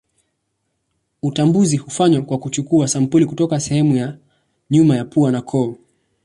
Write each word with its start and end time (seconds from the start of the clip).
Utambuzi 1.21 1.77
hufanywa 1.77 2.21
kwa 2.21 2.37
kuchukua 2.37 2.87
sampuli 2.87 3.25
kutoka 3.25 3.47
kwa 3.49 3.59
sehemu 3.59 3.95
ya 3.95 4.17
nyuma 4.71 4.95
ya 4.97 5.05
pua 5.05 5.31
na 5.31 5.41
koo. 5.41 5.75